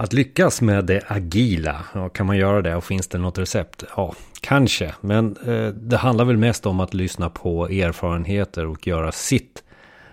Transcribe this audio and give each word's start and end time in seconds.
Att 0.00 0.12
lyckas 0.12 0.60
med 0.62 0.84
det 0.84 1.02
agila, 1.06 1.84
ja, 1.94 2.08
kan 2.08 2.26
man 2.26 2.36
göra 2.36 2.62
det 2.62 2.76
och 2.76 2.84
finns 2.84 3.08
det 3.08 3.18
något 3.18 3.38
recept? 3.38 3.84
Ja, 3.96 4.14
kanske. 4.40 4.94
Men 5.00 5.36
eh, 5.36 5.68
det 5.68 5.96
handlar 5.96 6.24
väl 6.24 6.36
mest 6.36 6.66
om 6.66 6.80
att 6.80 6.94
lyssna 6.94 7.30
på 7.30 7.68
erfarenheter 7.68 8.66
och 8.66 8.86
göra 8.86 9.12
sitt, 9.12 9.64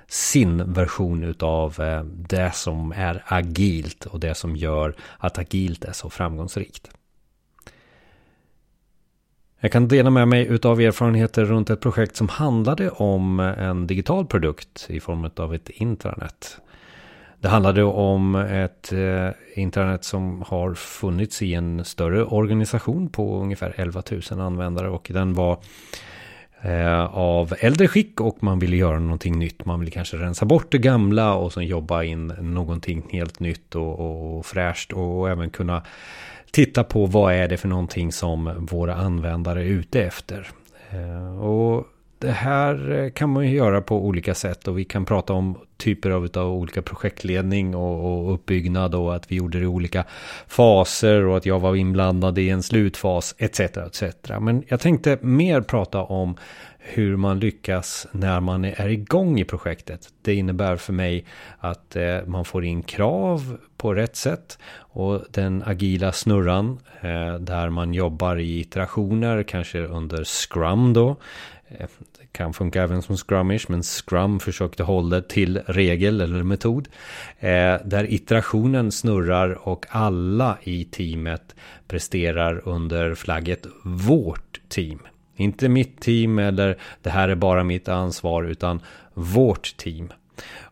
sin 0.07 0.73
version 0.73 1.23
utav 1.23 1.81
eh, 1.81 2.03
det 2.03 2.51
som 2.55 2.93
är 2.95 3.23
agilt 3.25 4.05
och 4.05 4.19
det 4.19 4.35
som 4.35 4.55
gör 4.55 4.95
att 5.17 5.37
agilt 5.37 5.85
är 5.85 5.93
så 5.93 6.09
framgångsrikt. 6.09 6.89
Jag 9.59 9.71
kan 9.71 9.87
dela 9.87 10.09
med 10.09 10.27
mig 10.27 10.47
utav 10.47 10.81
erfarenheter 10.81 11.45
runt 11.45 11.69
ett 11.69 11.81
projekt 11.81 12.15
som 12.15 12.29
handlade 12.29 12.89
om 12.89 13.39
en 13.39 13.87
digital 13.87 14.25
produkt 14.25 14.85
i 14.89 14.99
form 14.99 15.29
av 15.35 15.53
ett 15.53 15.69
intranät. 15.69 16.59
Det 17.41 17.47
handlade 17.47 17.83
om 17.83 18.35
ett 18.35 18.93
eh, 18.93 19.29
internet 19.55 20.03
som 20.03 20.41
har 20.47 20.73
funnits 20.73 21.41
i 21.41 21.53
en 21.53 21.85
större 21.85 22.23
organisation 22.23 23.09
på 23.09 23.41
ungefär 23.41 23.73
11 23.77 24.03
000 24.31 24.39
användare 24.41 24.89
och 24.89 25.11
den 25.13 25.33
var 25.33 25.57
eh, 26.61 27.05
av 27.15 27.53
äldre 27.59 27.87
skick 27.87 28.21
och 28.21 28.43
man 28.43 28.59
ville 28.59 28.75
göra 28.75 28.99
någonting 28.99 29.39
nytt. 29.39 29.65
Man 29.65 29.79
ville 29.79 29.91
kanske 29.91 30.17
rensa 30.17 30.45
bort 30.45 30.71
det 30.71 30.77
gamla 30.77 31.35
och 31.35 31.53
sen 31.53 31.65
jobba 31.65 32.03
in 32.03 32.27
någonting 32.27 33.03
helt 33.11 33.39
nytt 33.39 33.75
och, 33.75 33.99
och 34.37 34.45
fräscht 34.45 34.93
och 34.93 35.29
även 35.29 35.49
kunna 35.49 35.83
titta 36.51 36.83
på 36.83 37.05
vad 37.05 37.33
är 37.33 37.47
det 37.47 37.57
för 37.57 37.67
någonting 37.67 38.11
som 38.11 38.67
våra 38.71 38.95
användare 38.95 39.61
är 39.61 39.65
ute 39.65 40.03
efter. 40.03 40.47
Eh, 40.89 41.39
och 41.39 41.87
det 42.19 42.31
här 42.31 42.91
eh, 42.91 43.09
kan 43.09 43.29
man 43.29 43.47
ju 43.47 43.55
göra 43.55 43.81
på 43.81 44.05
olika 44.05 44.33
sätt 44.33 44.67
och 44.67 44.79
vi 44.79 44.85
kan 44.85 45.05
prata 45.05 45.33
om 45.33 45.57
typer 45.77 46.09
av, 46.09 46.29
av 46.35 46.51
olika 46.51 46.81
projektledning 46.81 47.75
och, 47.75 48.25
och 48.25 48.33
uppbyggnad 48.33 48.95
och 48.95 49.15
att 49.15 49.31
vi 49.31 49.35
gjorde 49.35 49.57
det 49.57 49.63
i 49.63 49.67
olika 49.67 50.05
faser 50.47 51.25
och 51.25 51.37
att 51.37 51.45
jag 51.45 51.59
var 51.59 51.75
inblandad 51.75 52.37
i 52.37 52.49
en 52.49 52.63
slutfas 52.63 53.35
etc. 53.37 53.59
etc. 53.59 54.03
Men 54.39 54.63
jag 54.67 54.79
tänkte 54.79 55.17
mer 55.21 55.61
prata 55.61 56.03
om 56.03 56.35
hur 56.87 57.15
man 57.15 57.39
lyckas 57.39 58.07
när 58.11 58.39
man 58.39 58.65
är 58.65 58.87
igång 58.87 59.39
i 59.39 59.43
projektet. 59.43 60.09
Det 60.21 60.35
innebär 60.35 60.75
för 60.75 60.93
mig 60.93 61.25
att 61.57 61.95
eh, 61.95 62.17
man 62.25 62.45
får 62.45 62.65
in 62.65 62.83
krav 62.83 63.57
på 63.77 63.93
rätt 63.93 64.15
sätt 64.15 64.57
och 64.77 65.21
den 65.31 65.63
agila 65.65 66.11
snurran 66.11 66.79
eh, 67.01 67.33
där 67.33 67.69
man 67.69 67.93
jobbar 67.93 68.37
i 68.37 68.59
iterationer, 68.59 69.43
kanske 69.43 69.79
under 69.79 70.23
Scrum 70.23 70.93
då, 70.93 71.09
Eh, 71.09 71.54
Eh, 71.67 71.87
det 72.19 72.25
kan 72.31 72.53
funka 72.53 72.83
även 72.83 73.01
som 73.01 73.17
scrumish, 73.17 73.65
men 73.69 73.83
scrum 73.83 74.39
försökte 74.39 74.83
hålla 74.83 75.21
till 75.21 75.61
regel 75.65 76.21
eller 76.21 76.43
metod. 76.43 76.87
Eh, 77.39 77.75
där 77.85 78.13
iterationen 78.13 78.91
snurrar 78.91 79.67
och 79.67 79.85
alla 79.89 80.57
i 80.63 80.85
teamet 80.85 81.55
presterar 81.87 82.61
under 82.65 83.15
flagget 83.15 83.65
vårt 83.83 84.61
team. 84.67 84.99
Inte 85.35 85.69
mitt 85.69 86.01
team 86.01 86.39
eller 86.39 86.77
det 87.01 87.09
här 87.09 87.29
är 87.29 87.35
bara 87.35 87.63
mitt 87.63 87.87
ansvar 87.87 88.43
utan 88.43 88.81
vårt 89.13 89.77
team. 89.77 90.13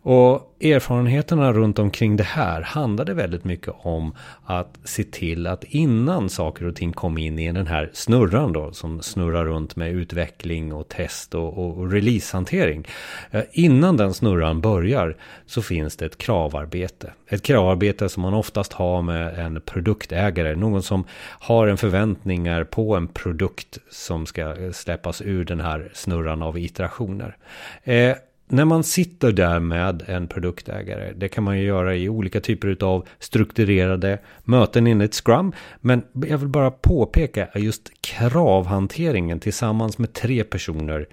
Och 0.05 0.55
erfarenheterna 0.61 1.53
runt 1.53 1.79
omkring 1.79 2.15
det 2.15 2.23
här 2.23 2.61
handlade 2.61 3.13
väldigt 3.13 3.43
mycket 3.43 3.73
om 3.77 4.15
att 4.45 4.77
se 4.83 5.03
till 5.03 5.47
att 5.47 5.63
innan 5.63 6.29
saker 6.29 6.65
och 6.65 6.75
ting 6.75 6.93
kom 6.93 7.17
in 7.17 7.39
i 7.39 7.51
den 7.51 7.67
här 7.67 7.89
snurran 7.93 8.53
då 8.53 8.71
som 8.71 9.01
snurrar 9.01 9.45
runt 9.45 9.75
med 9.75 9.91
utveckling 9.91 10.73
och 10.73 10.87
test 10.87 11.35
och, 11.35 11.57
och 11.57 11.91
releasehantering. 11.91 12.87
Eh, 13.31 13.43
innan 13.51 13.97
den 13.97 14.13
snurran 14.13 14.61
börjar 14.61 15.17
så 15.45 15.61
finns 15.61 15.95
det 15.95 16.05
ett 16.05 16.17
kravarbete. 16.17 17.13
Ett 17.27 17.43
kravarbete 17.43 18.09
som 18.09 18.21
man 18.21 18.33
oftast 18.33 18.73
har 18.73 19.01
med 19.01 19.39
en 19.39 19.61
produktägare. 19.61 20.55
Någon 20.55 20.83
som 20.83 21.03
har 21.39 21.67
en 21.67 21.77
förväntningar 21.77 22.63
på 22.63 22.95
en 22.95 23.07
produkt 23.07 23.77
som 23.89 24.25
ska 24.25 24.55
släppas 24.73 25.21
ur 25.21 25.45
den 25.45 25.59
här 25.59 25.91
snurran 25.93 26.43
av 26.43 26.57
iterationer. 26.57 27.37
Eh, 27.83 28.15
när 28.53 28.65
man 28.65 28.83
sitter 28.83 29.31
där 29.31 29.59
med 29.59 30.03
en 30.07 30.27
produktägare, 30.27 31.13
det 31.15 31.27
kan 31.27 31.43
man 31.43 31.57
ju 31.59 31.65
göra 31.65 31.95
i 31.95 32.09
olika 32.09 32.41
typer 32.41 32.77
av 32.83 33.07
strukturerade 33.19 34.19
möten 34.43 34.87
enligt 34.87 35.13
Scrum. 35.13 35.53
Men 35.81 36.03
jag 36.13 36.37
vill 36.37 36.47
bara 36.47 36.71
påpeka 36.71 37.47
just 37.55 38.01
kravhanteringen 38.01 39.39
tillsammans 39.39 39.97
med 39.97 40.13
tre 40.13 40.43
personer 40.43 41.07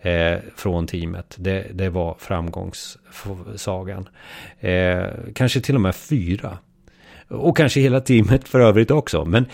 eh, 0.00 0.38
från 0.56 0.86
teamet. 0.86 1.34
Det, 1.38 1.66
det 1.72 1.88
var 1.88 2.16
framgångssagan. 2.18 4.08
Eh, 4.60 5.04
kanske 5.34 5.60
till 5.60 5.74
och 5.74 5.80
med 5.80 5.96
fyra. 5.96 6.58
Och 7.28 7.56
kanske 7.56 7.80
hela 7.80 8.00
teamet 8.00 8.48
för 8.48 8.60
övrigt 8.60 8.90
också. 8.90 9.24
Men 9.24 9.46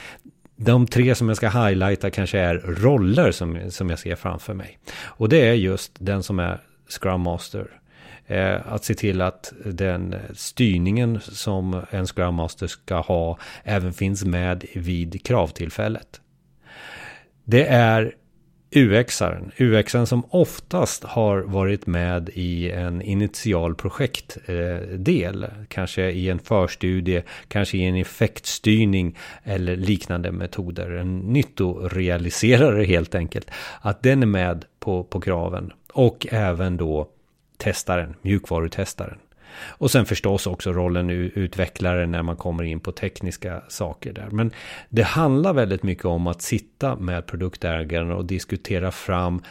de 0.56 0.86
tre 0.86 1.14
som 1.14 1.28
jag 1.28 1.36
ska 1.36 1.48
highlighta 1.48 2.10
kanske 2.10 2.38
är 2.38 2.54
roller 2.58 3.32
som, 3.32 3.70
som 3.70 3.90
jag 3.90 3.98
ser 3.98 4.16
framför 4.16 4.54
mig. 4.54 4.78
Och 5.04 5.28
det 5.28 5.48
är 5.48 5.54
just 5.54 5.92
den 5.98 6.22
som 6.22 6.38
är 6.38 6.60
Scrum 6.90 7.20
Master. 7.20 7.80
Eh, 8.26 8.72
att 8.72 8.84
se 8.84 8.94
till 8.94 9.20
att 9.20 9.52
den 9.64 10.16
styrningen 10.34 11.20
som 11.20 11.82
en 11.90 12.06
Scrum 12.06 12.34
Master 12.34 12.66
ska 12.66 13.00
ha 13.00 13.38
även 13.64 13.92
finns 13.92 14.24
med 14.24 14.64
vid 14.74 15.24
kravtillfället. 15.24 16.20
Det 17.44 17.66
är 17.66 18.14
UXaren, 18.74 19.50
UXaren 19.58 20.06
som 20.06 20.24
oftast 20.30 21.04
har 21.04 21.38
varit 21.38 21.86
med 21.86 22.30
i 22.34 22.70
en 22.70 23.02
initial 23.02 23.74
projektdel, 23.74 25.42
eh, 25.42 25.48
kanske 25.68 26.10
i 26.10 26.30
en 26.30 26.38
förstudie, 26.38 27.22
kanske 27.48 27.78
i 27.78 27.82
en 27.82 27.96
effektstyrning 27.96 29.18
eller 29.44 29.76
liknande 29.76 30.32
metoder. 30.32 30.90
En 30.90 31.18
nyttorealiserare 31.18 32.84
helt 32.84 33.14
enkelt. 33.14 33.50
Att 33.80 34.02
den 34.02 34.22
är 34.22 34.26
med 34.26 34.64
på, 34.80 35.04
på 35.04 35.20
kraven 35.20 35.72
och 35.92 36.26
även 36.30 36.76
då 36.76 37.08
testaren, 37.56 38.14
mjukvarutestaren. 38.22 39.18
Och 39.68 39.90
sen 39.90 40.06
förstås 40.06 40.46
också 40.46 40.72
rollen 40.72 41.10
utvecklare 41.10 42.06
när 42.06 42.22
man 42.22 42.36
kommer 42.36 42.64
in 42.64 42.80
på 42.80 42.92
tekniska 42.92 43.62
saker 43.68 44.12
där. 44.12 44.28
Men 44.30 44.50
det 44.88 45.02
handlar 45.02 45.52
väldigt 45.52 45.82
mycket 45.82 46.04
om 46.04 46.26
att 46.26 46.42
sitta 46.42 46.96
med 46.96 47.26
produktägaren 47.26 48.12
och 48.12 48.24
diskutera 48.24 48.90
fram 48.90 49.42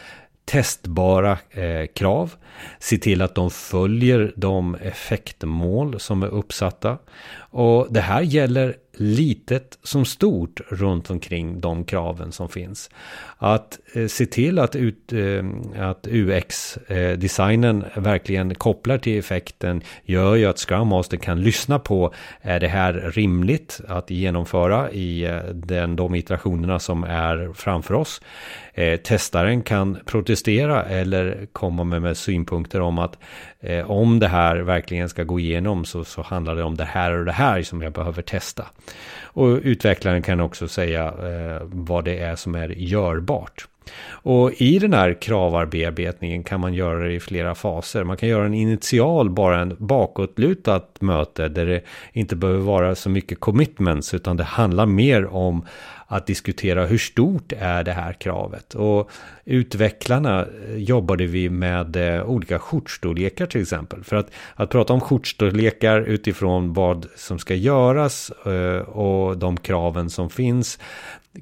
testbara 0.46 1.38
eh, 1.50 1.86
krav. 1.96 2.34
Se 2.80 2.98
till 2.98 3.22
att 3.22 3.36
de 3.36 3.52
följer 3.52 4.34
de 4.36 4.76
effektmål 4.76 6.00
som 6.00 6.24
är 6.24 6.28
uppsatta. 6.28 6.98
Och 7.38 7.88
det 7.90 8.02
här 8.02 8.22
gäller 8.22 8.76
litet 9.00 9.80
som 9.84 10.06
stort 10.06 10.62
runt 10.70 11.10
omkring 11.10 11.62
de 11.62 11.84
kraven 11.84 12.32
som 12.32 12.50
finns. 12.50 12.90
Att 13.38 13.80
eh, 13.94 14.08
se 14.08 14.26
till 14.26 14.60
att, 14.60 14.76
ut, 14.76 15.14
eh, 15.14 15.46
att 15.90 16.08
UX-designen 16.08 17.86
eh, 17.96 18.02
verkligen 18.02 18.56
kopplar 18.56 18.98
till 18.98 19.20
effekten 19.20 19.82
gör 20.04 20.36
ju 20.36 20.46
att 20.46 20.60
Scrum 20.60 20.88
Master 20.88 21.18
kan 21.18 21.42
lyssna 21.42 21.80
på 21.80 22.14
är 22.42 22.60
det 22.60 22.68
här 22.68 22.94
rimligt 22.94 23.82
att 23.88 24.10
genomföra 24.10 24.92
i 24.92 25.26
eh, 25.26 25.38
den, 25.54 25.96
de 25.96 26.16
iterationerna 26.16 26.80
som 26.80 27.04
är 27.04 27.54
framför 27.54 27.94
oss. 27.94 28.22
Eh, 28.74 29.00
testaren 29.00 29.62
kan 29.62 29.98
protestera 30.06 30.84
eller 30.84 31.48
komma 31.52 31.84
med, 31.84 32.02
med 32.02 32.18
synpunkter 32.18 32.82
om 32.82 33.00
att 33.00 33.18
eh, 33.60 33.92
om 33.92 34.20
det 34.20 34.28
här 34.28 34.58
verkligen 34.58 35.10
ska 35.10 35.24
gå 35.24 35.40
igenom 35.40 35.86
så, 35.86 36.04
så 36.04 36.22
handlar 36.22 36.56
det 36.56 36.64
om 36.64 36.76
det 36.76 36.84
här 36.84 37.12
och 37.12 37.26
det 37.26 37.32
här 37.32 37.64
som 37.64 37.82
jag 37.82 37.94
behöver 37.94 38.22
testa. 38.22 38.66
Och 39.22 39.60
utvecklaren 39.64 40.22
kan 40.22 40.40
också 40.40 40.68
säga 40.68 41.06
eh, 41.06 41.62
vad 41.66 42.06
det 42.06 42.18
är 42.20 42.36
som 42.36 42.56
är 42.56 42.70
görbart. 42.70 43.68
Och 44.10 44.52
i 44.54 44.80
den 44.80 44.94
här 44.94 45.14
kravbearbetningen 45.14 46.44
kan 46.44 46.60
man 46.60 46.74
göra 46.74 47.00
det 47.00 47.14
i 47.14 47.20
flera 47.20 47.56
faser. 47.56 48.04
Man 48.04 48.18
kan 48.18 48.30
göra 48.30 48.46
en 48.46 48.54
initial, 48.54 49.30
bara 49.30 49.60
en 49.60 49.76
bakåtlutat 49.80 50.98
möte 51.00 51.48
där 51.48 51.66
det 51.66 51.82
inte 52.14 52.36
behöver 52.36 52.60
vara 52.60 52.96
så 52.96 53.10
mycket 53.10 53.40
commitments 53.40 54.14
utan 54.14 54.38
det 54.38 54.44
handlar 54.44 54.86
mer 54.86 55.26
om 55.26 55.66
att 56.12 56.28
diskutera 56.28 56.86
hur 56.86 56.98
stort 56.98 57.54
är 57.60 57.84
det 57.84 57.92
här 57.92 58.14
kravet. 58.14 58.76
Och 58.76 59.10
utvecklarna 59.46 60.46
eh, 60.68 60.76
jobbade 60.76 61.26
vi 61.26 61.50
med 61.50 61.96
eh, 61.96 62.24
olika 62.24 62.60
skjortstorlekar 62.60 63.46
till 63.46 63.62
exempel. 63.62 64.04
För 64.04 64.16
att, 64.16 64.32
att 64.56 64.70
prata 64.70 64.94
om 64.94 65.02
skjortstorlekar 65.02 66.02
utifrån 66.02 66.74
vad 66.74 67.06
som 67.16 67.40
ska 67.40 67.56
göras 67.56 68.32
eh, 68.46 68.82
och 68.82 69.38
de 69.38 69.58
kraven 69.58 70.10
som 70.10 70.30
finns 70.30 70.80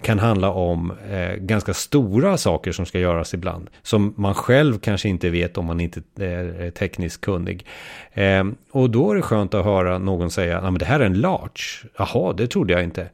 kan 0.02 0.20
handla 0.20 0.52
om 0.52 0.94
eh, 1.12 1.36
ganska 1.36 1.74
stora 1.74 2.38
saker 2.38 2.72
som 2.72 2.86
ska 2.86 3.00
göras 3.00 3.34
ibland. 3.34 3.70
Som 3.82 4.14
man 4.18 4.34
själv 4.34 4.80
kanske 4.80 5.10
inte 5.10 5.30
vet 5.30 5.58
om 5.58 5.66
man 5.66 5.80
inte 5.80 6.02
är 6.20 6.72
tekniskt 6.72 7.22
kunnig. 7.22 7.66
Eh, 8.14 8.44
och 8.72 8.90
då 8.90 9.12
är 9.12 9.16
det 9.16 9.22
skönt 9.22 9.54
att 9.54 9.66
höra 9.66 9.98
någon 9.98 10.32
säga, 10.32 10.60
att 10.60 10.80
det 10.80 10.86
här 10.86 11.00
är 11.00 11.06
en 11.06 11.22
large. 11.22 11.90
Jaha, 11.98 12.34
det 12.34 12.48
trodde 12.48 12.74
jag 12.74 12.84
inte. 12.84 13.10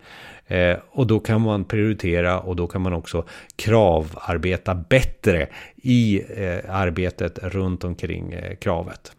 Eh, 0.47 0.77
och 0.91 1.07
då 1.07 1.19
kan 1.19 1.41
man 1.41 1.65
prioritera 1.65 2.39
och 2.39 2.55
då 2.55 2.67
kan 2.67 2.81
man 2.81 2.93
också 2.93 3.25
kravarbeta 3.55 4.75
bättre 4.75 5.47
i 5.75 6.21
eh, 6.37 6.75
arbetet 6.75 7.39
runt 7.41 7.83
omkring 7.83 8.31
eh, 8.33 8.55
kravet. 8.55 9.11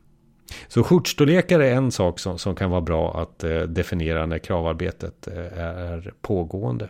Så 0.69 0.83
skjortstorlekar 0.83 1.61
är 1.61 1.75
en 1.75 1.93
sak 1.93 2.19
som, 2.19 2.39
som 2.39 2.57
kan 2.57 2.71
vara 2.71 2.81
bra 2.81 3.21
att 3.23 3.45
eh, 3.45 3.61
definiera 3.61 4.27
när 4.27 4.39
kravarbetet 4.39 5.29
eh, 5.29 5.59
är 5.59 6.13
pågående. 6.21 6.89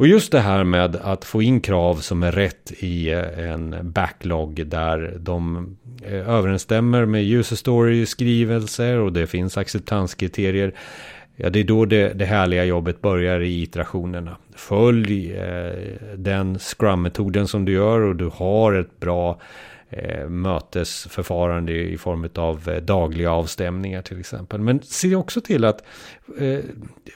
Och 0.00 0.06
just 0.06 0.32
det 0.32 0.40
här 0.40 0.64
med 0.64 0.96
att 0.96 1.24
få 1.24 1.42
in 1.42 1.60
krav 1.60 1.96
som 1.96 2.22
är 2.22 2.32
rätt 2.32 2.72
i 2.78 3.10
eh, 3.10 3.50
en 3.50 3.92
backlog 3.92 4.66
där 4.66 5.16
de 5.18 5.76
eh, 6.02 6.28
överensstämmer 6.28 7.04
med 7.04 7.24
user 7.24 7.56
story 7.56 8.06
skrivelser 8.06 8.96
och 8.96 9.12
det 9.12 9.26
finns 9.26 9.58
acceptanskriterier. 9.58 10.74
Ja, 11.36 11.50
det 11.50 11.60
är 11.60 11.64
då 11.64 11.84
det, 11.84 12.12
det 12.12 12.24
härliga 12.24 12.64
jobbet 12.64 13.00
börjar 13.00 13.40
i 13.40 13.62
iterationerna. 13.62 14.36
Följ 14.54 15.32
eh, 15.32 15.72
den 16.16 16.58
scrum-metoden 16.58 17.48
som 17.48 17.64
du 17.64 17.72
gör 17.72 18.00
och 18.00 18.16
du 18.16 18.30
har 18.34 18.72
ett 18.72 19.00
bra 19.00 19.40
eh, 19.88 20.28
mötesförfarande 20.28 21.72
i 21.72 21.98
form 21.98 22.28
av 22.34 22.68
eh, 22.68 22.76
dagliga 22.76 23.30
avstämningar 23.30 24.02
till 24.02 24.20
exempel. 24.20 24.60
Men 24.60 24.80
se 24.82 25.14
också 25.14 25.40
till 25.40 25.64
att 25.64 25.84
eh, 26.38 26.60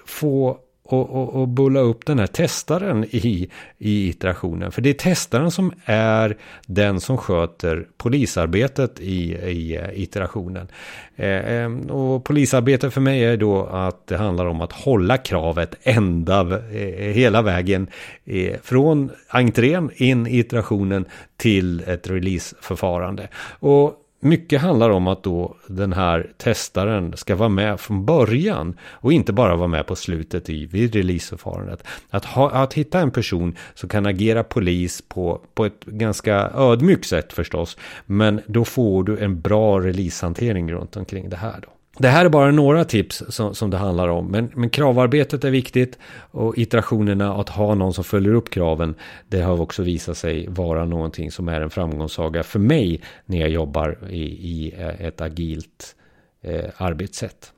få 0.06 0.58
och, 0.86 1.10
och, 1.10 1.34
och 1.34 1.48
bulla 1.48 1.80
upp 1.80 2.06
den 2.06 2.18
här 2.18 2.26
testaren 2.26 3.04
i, 3.04 3.48
i 3.78 4.08
iterationen. 4.08 4.72
För 4.72 4.82
det 4.82 4.90
är 4.90 4.94
testaren 4.94 5.50
som 5.50 5.72
är 5.84 6.36
den 6.66 7.00
som 7.00 7.18
sköter 7.18 7.86
polisarbetet 7.96 9.00
i, 9.00 9.34
i 9.34 9.76
eh, 9.76 10.02
iterationen. 10.02 10.68
Eh, 11.16 11.28
eh 11.28 11.72
och 11.90 12.24
polisarbete 12.24 12.90
för 12.90 13.00
mig 13.00 13.24
är 13.24 13.36
då 13.36 13.66
att 13.66 14.06
det 14.06 14.16
handlar 14.16 14.46
om 14.46 14.60
att 14.60 14.72
hålla 14.72 15.18
kravet 15.18 15.74
ända 15.82 16.40
eh, 16.40 17.12
hela 17.14 17.42
vägen 17.42 17.86
eh, 18.24 18.56
från 18.62 19.10
entrén 19.28 19.90
in 19.94 20.26
i 20.26 20.38
iterationen 20.38 21.04
till 21.36 21.80
ett 21.80 22.10
releaseförfarande. 22.10 23.28
Och 23.60 24.03
mycket 24.24 24.60
handlar 24.60 24.90
om 24.90 25.06
att 25.06 25.22
då 25.22 25.56
den 25.66 25.92
här 25.92 26.32
testaren 26.36 27.16
ska 27.16 27.36
vara 27.36 27.48
med 27.48 27.80
från 27.80 28.04
början 28.04 28.76
och 28.82 29.12
inte 29.12 29.32
bara 29.32 29.56
vara 29.56 29.68
med 29.68 29.86
på 29.86 29.96
slutet 29.96 30.50
i 30.50 30.66
vid 30.66 30.94
releaseförfarandet. 30.94 31.84
Att, 32.10 32.24
ha, 32.24 32.50
att 32.50 32.74
hitta 32.74 33.00
en 33.00 33.10
person 33.10 33.56
som 33.74 33.88
kan 33.88 34.06
agera 34.06 34.44
polis 34.44 35.02
på, 35.08 35.40
på 35.54 35.64
ett 35.64 35.84
ganska 35.84 36.50
ödmjukt 36.54 37.06
sätt 37.06 37.32
förstås. 37.32 37.76
Men 38.06 38.40
då 38.46 38.64
får 38.64 39.04
du 39.04 39.18
en 39.18 39.40
bra 39.40 39.80
releasehantering 39.80 40.72
runt 40.72 40.96
omkring 40.96 41.28
det 41.28 41.36
här 41.36 41.60
då. 41.62 41.73
Det 41.98 42.08
här 42.08 42.24
är 42.24 42.28
bara 42.28 42.50
några 42.50 42.84
tips 42.84 43.22
som, 43.28 43.54
som 43.54 43.70
det 43.70 43.76
handlar 43.76 44.08
om. 44.08 44.26
Men, 44.26 44.50
men 44.54 44.70
kravarbetet 44.70 45.44
är 45.44 45.50
viktigt 45.50 45.98
och 46.30 46.58
iterationerna, 46.58 47.34
att 47.34 47.48
ha 47.48 47.74
någon 47.74 47.94
som 47.94 48.04
följer 48.04 48.34
upp 48.34 48.50
kraven, 48.50 48.94
det 49.28 49.40
har 49.40 49.60
också 49.60 49.82
visat 49.82 50.16
sig 50.16 50.46
vara 50.48 50.84
någonting 50.84 51.30
som 51.30 51.48
är 51.48 51.60
en 51.60 51.70
framgångssaga 51.70 52.42
för 52.42 52.58
mig 52.58 53.00
när 53.24 53.38
jag 53.38 53.50
jobbar 53.50 53.98
i, 54.10 54.22
i 54.22 54.72
ett 54.98 55.20
agilt 55.20 55.96
eh, 56.42 56.64
arbetssätt. 56.76 57.52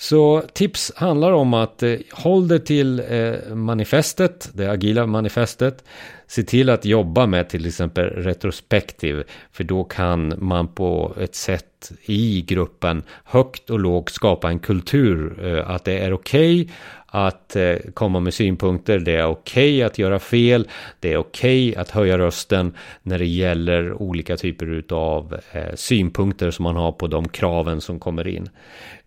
Så 0.00 0.42
tips 0.52 0.92
handlar 0.96 1.32
om 1.32 1.54
att 1.54 1.82
eh, 1.82 1.94
håll 2.12 2.48
dig 2.48 2.64
till 2.64 3.02
eh, 3.08 3.54
manifestet, 3.54 4.50
det 4.54 4.70
agila 4.70 5.06
manifestet. 5.06 5.84
Se 6.26 6.42
till 6.42 6.70
att 6.70 6.84
jobba 6.84 7.26
med 7.26 7.48
till 7.48 7.66
exempel 7.66 8.04
retrospektiv, 8.04 9.24
för 9.52 9.64
då 9.64 9.84
kan 9.84 10.34
man 10.38 10.68
på 10.68 11.14
ett 11.20 11.34
sätt 11.34 11.92
i 12.02 12.42
gruppen 12.42 13.02
högt 13.24 13.70
och 13.70 13.80
lågt 13.80 14.10
skapa 14.10 14.48
en 14.48 14.58
kultur 14.58 15.44
eh, 15.46 15.70
att 15.70 15.84
det 15.84 15.98
är 15.98 16.12
okej 16.12 16.62
okay 16.62 16.74
att 17.06 17.56
eh, 17.56 17.76
komma 17.94 18.20
med 18.20 18.34
synpunkter, 18.34 18.98
det 18.98 19.16
är 19.16 19.26
okej 19.26 19.76
okay 19.76 19.82
att 19.82 19.98
göra 19.98 20.18
fel, 20.18 20.68
det 21.00 21.12
är 21.12 21.16
okej 21.16 21.70
okay 21.70 21.80
att 21.80 21.90
höja 21.90 22.18
rösten 22.18 22.74
när 23.02 23.18
det 23.18 23.26
gäller 23.26 24.02
olika 24.02 24.36
typer 24.36 24.84
av 24.90 25.40
eh, 25.52 25.74
synpunkter 25.74 26.50
som 26.50 26.62
man 26.62 26.76
har 26.76 26.92
på 26.92 27.06
de 27.06 27.28
kraven 27.28 27.80
som 27.80 28.00
kommer 28.00 28.28
in. 28.28 28.48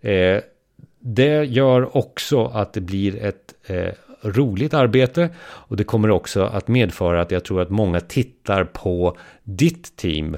Eh, 0.02 0.40
det 1.06 1.44
gör 1.44 1.98
också 1.98 2.46
att 2.46 2.74
det 2.74 2.82
blir 2.82 3.24
ett 3.24 3.54
eh, 3.68 3.94
roligt 4.22 4.74
arbete 4.74 5.30
och 5.40 5.78
det 5.78 5.84
kommer 5.84 6.10
också 6.10 6.44
att 6.44 6.68
medföra 6.68 7.22
att 7.22 7.32
jag 7.32 7.44
tror 7.44 7.62
att 7.62 7.70
många 7.70 8.00
tittar 8.00 8.64
på 8.64 9.18
ditt 9.44 9.96
team 9.96 10.38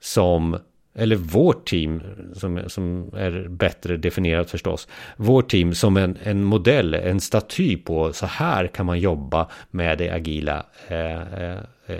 som 0.00 0.58
eller 0.94 1.16
vårt 1.16 1.68
team 1.68 2.02
som, 2.34 2.60
som 2.66 3.10
är 3.16 3.48
bättre 3.48 3.96
definierat 3.96 4.50
förstås. 4.50 4.88
Vårt 5.16 5.50
team 5.50 5.74
som 5.74 5.96
en, 5.96 6.18
en 6.22 6.44
modell, 6.44 6.94
en 6.94 7.20
staty 7.20 7.76
på 7.76 8.12
så 8.12 8.26
här 8.26 8.66
kan 8.66 8.86
man 8.86 9.00
jobba 9.00 9.48
med 9.70 9.98
det 9.98 10.10
agila. 10.10 10.66
Eh, 10.88 11.42
eh, 11.42 11.58
eh 11.86 11.96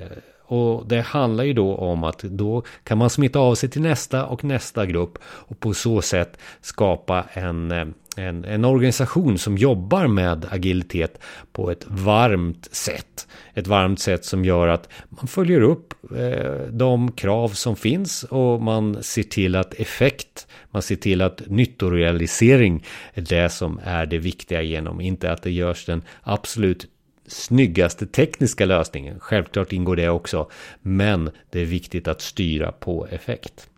och 0.46 0.86
det 0.86 1.00
handlar 1.00 1.44
ju 1.44 1.52
då 1.52 1.74
om 1.74 2.04
att 2.04 2.18
då 2.18 2.62
kan 2.84 2.98
man 2.98 3.10
smitta 3.10 3.38
av 3.38 3.54
sig 3.54 3.70
till 3.70 3.82
nästa 3.82 4.26
och 4.26 4.44
nästa 4.44 4.86
grupp 4.86 5.18
och 5.22 5.60
på 5.60 5.74
så 5.74 6.02
sätt 6.02 6.38
skapa 6.60 7.24
en, 7.32 7.70
eh, 7.72 7.86
en, 8.16 8.44
en 8.44 8.64
organisation 8.64 9.38
som 9.38 9.58
jobbar 9.58 10.06
med 10.06 10.46
agilitet 10.50 11.18
på 11.52 11.70
ett 11.70 11.84
varmt 11.86 12.68
sätt. 12.72 13.28
Ett 13.54 13.66
varmt 13.66 14.00
sätt 14.00 14.24
som 14.24 14.44
gör 14.44 14.68
att 14.68 14.88
man 15.08 15.26
följer 15.26 15.60
upp 15.60 15.94
eh, 16.16 16.70
de 16.70 17.12
krav 17.12 17.48
som 17.48 17.76
finns 17.76 18.22
och 18.24 18.62
man 18.62 19.02
ser 19.02 19.22
till 19.22 19.56
att 19.56 19.74
effekt, 19.74 20.46
man 20.70 20.82
ser 20.82 20.96
till 20.96 21.22
att 21.22 21.42
nyttorealisering 21.46 22.84
är 23.14 23.22
det 23.22 23.48
som 23.48 23.80
är 23.84 24.06
det 24.06 24.18
viktiga 24.18 24.62
genom, 24.62 25.00
inte 25.00 25.32
att 25.32 25.42
det 25.42 25.50
görs 25.50 25.86
den 25.86 26.02
absolut 26.22 26.88
snyggaste 27.28 28.06
tekniska 28.06 28.64
lösningen. 28.64 29.20
Självklart 29.20 29.72
ingår 29.72 29.96
det 29.96 30.08
också. 30.08 30.50
Men 30.82 31.30
det 31.50 31.60
är 31.60 31.64
viktigt 31.64 32.08
att 32.08 32.20
styra 32.20 32.72
på 32.72 33.06
effekt. 33.06 33.68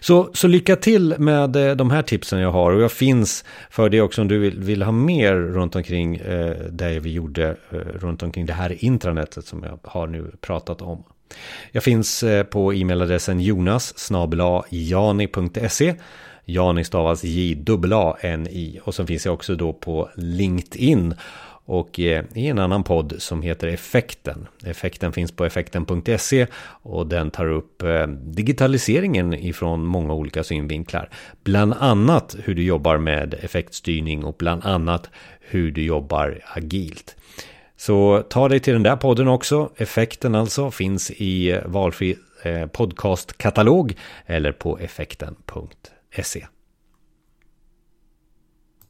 Så, 0.00 0.30
så 0.34 0.48
lycka 0.48 0.76
till 0.76 1.14
med 1.18 1.56
eh, 1.56 1.76
de 1.76 1.90
här 1.90 2.02
tipsen 2.02 2.40
jag 2.40 2.52
har 2.52 2.72
och 2.72 2.82
jag 2.82 2.92
finns 2.92 3.44
för 3.70 3.88
dig 3.88 4.00
också 4.00 4.22
om 4.22 4.28
du 4.28 4.38
vill, 4.38 4.58
vill 4.60 4.82
ha 4.82 4.92
mer 4.92 5.34
runt 5.34 5.76
omkring 5.76 6.16
eh, 6.16 6.56
det 6.70 7.00
vi 7.00 7.12
gjorde 7.12 7.56
eh, 7.70 7.76
runt 7.76 8.22
omkring 8.22 8.46
det 8.46 8.52
här 8.52 8.84
intranätet 8.84 9.46
som 9.46 9.62
jag 9.62 9.78
har 9.82 10.06
nu 10.06 10.32
pratat 10.40 10.82
om. 10.82 11.04
Jag 11.72 11.82
finns 11.82 12.22
eh, 12.22 12.42
på 12.44 12.74
e-mailadressen 12.74 13.40
jonas 13.40 14.10
jani.se 14.70 15.94
Jani 16.44 16.84
stavas 16.84 17.24
J-A-N-I 17.24 18.80
och 18.84 18.94
så 18.94 19.06
finns 19.06 19.26
jag 19.26 19.34
också 19.34 19.54
då 19.54 19.72
på 19.72 20.10
LinkedIn 20.14 21.14
och 21.70 22.00
eh, 22.00 22.24
i 22.34 22.46
en 22.46 22.58
annan 22.58 22.82
podd 22.82 23.14
som 23.18 23.42
heter 23.42 23.68
Effekten. 23.68 24.46
Effekten 24.64 25.12
finns 25.12 25.32
på 25.32 25.44
effekten.se 25.44 26.46
och 26.82 27.06
den 27.06 27.30
tar 27.30 27.46
upp 27.46 27.82
eh, 27.82 28.06
digitaliseringen 28.06 29.34
ifrån 29.34 29.84
många 29.84 30.14
olika 30.14 30.44
synvinklar. 30.44 31.08
Bland 31.44 31.74
annat 31.78 32.36
hur 32.44 32.54
du 32.54 32.62
jobbar 32.62 32.98
med 32.98 33.34
effektstyrning 33.34 34.24
och 34.24 34.34
bland 34.38 34.64
annat 34.64 35.10
hur 35.40 35.70
du 35.70 35.82
jobbar 35.82 36.40
agilt. 36.44 37.16
Så 37.76 38.22
ta 38.30 38.48
dig 38.48 38.60
till 38.60 38.72
den 38.72 38.82
där 38.82 38.96
podden 38.96 39.28
också. 39.28 39.70
Effekten 39.76 40.34
alltså 40.34 40.70
finns 40.70 41.10
i 41.10 41.50
eh, 41.50 41.60
valfri 41.66 42.16
podcastkatalog 42.72 43.94
eller 44.26 44.52
på 44.52 44.78
effekten.se. 44.78 46.46